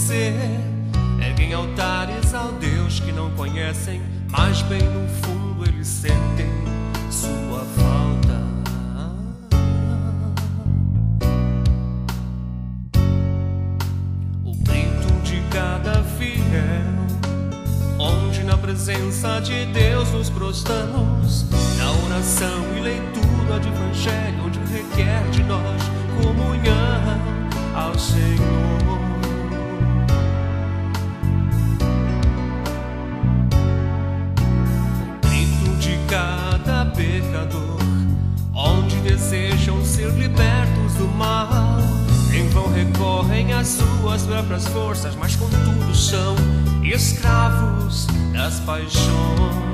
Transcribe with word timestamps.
dizer. 0.00 0.34
Erguem 1.20 1.52
altares 1.52 2.32
ao 2.34 2.52
Deus 2.52 3.00
que 3.00 3.12
não 3.12 3.30
conhecem, 3.32 4.00
mas 4.28 4.62
bem 4.62 4.82
no 4.82 5.06
fundo 5.08 5.68
eles 5.68 5.86
sentem 5.86 6.48
sua 7.10 7.64
falta. 7.76 8.40
O 14.44 14.54
grito 14.64 15.12
de 15.24 15.42
cada 15.50 16.02
fiel, 16.02 16.38
onde 17.98 18.42
na 18.44 18.56
presença 18.56 19.40
de 19.40 19.66
Deus 19.66 20.10
nos 20.12 20.30
prostramos, 20.30 21.44
na 21.76 21.90
oração 22.06 22.76
e 22.76 22.80
leitura 22.80 23.60
de 23.60 23.68
Evangelho, 23.68 24.44
onde 24.46 24.58
requer 24.72 25.19
ser 40.00 40.10
libertos 40.12 40.94
do 40.94 41.06
mal. 41.08 41.78
Em 42.32 42.48
vão 42.48 42.72
recorrem 42.72 43.52
às 43.52 43.68
suas 43.68 44.22
próprias 44.22 44.66
forças, 44.68 45.14
mas 45.16 45.36
contudo 45.36 45.94
são 45.94 46.34
escravos 46.82 48.06
das 48.32 48.60
paixões. 48.60 49.69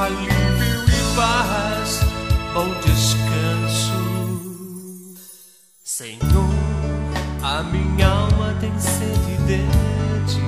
alívio 0.00 0.84
e 0.88 1.14
paz, 1.14 2.00
bom 2.54 2.68
descanso. 2.80 4.00
Senhor, 5.84 6.48
a 7.42 7.62
minha 7.64 8.08
alma 8.08 8.56
tem 8.60 8.72
sede 8.78 9.36
de 9.46 9.58
ti. 10.26 10.40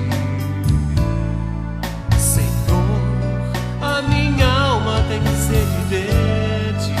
Senhor, 2.17 2.99
a 3.81 4.01
minha 4.01 4.47
alma 4.47 5.03
tem 5.07 5.21
sede 5.35 5.81
de 5.89 6.07
ti. 6.83 6.95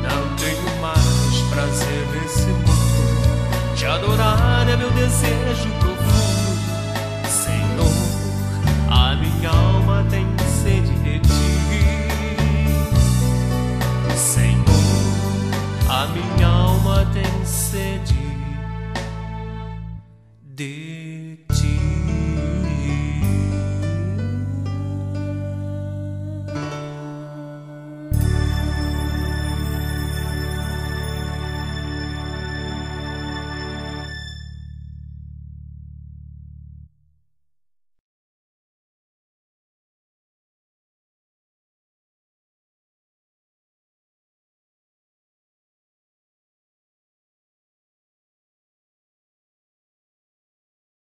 Não 0.00 0.36
tenho 0.36 0.80
mais 0.80 1.40
prazer 1.50 2.06
nesse 2.12 2.46
mundo. 2.46 3.74
Te 3.74 3.86
adorar 3.86 4.68
é 4.68 4.76
meu 4.76 4.90
desejo. 4.92 5.93
a 15.94 16.08
minha 16.08 16.48
alma 16.48 17.06
tem 17.12 17.46
sede 17.46 18.18
de 20.42 21.03